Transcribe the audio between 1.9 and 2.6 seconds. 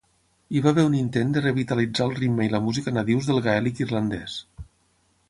el ritme i